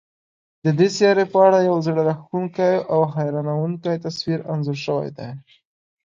د 0.63 0.65
دې 0.79 0.87
سیارې 0.97 1.25
په 1.33 1.37
اړه 1.47 1.59
یو 1.69 1.77
زړه 1.87 2.01
راښکونکی 2.09 2.73
او 2.93 3.01
حیرانوونکی 3.15 4.01
تصویر 4.05 4.39
انځور 4.53 4.77
شوی 4.85 5.09
دی. 5.17 5.29